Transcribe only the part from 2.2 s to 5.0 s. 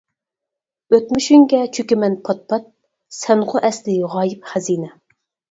پات-پات، سەنغۇ ئەسلى غايىب خەزىنە.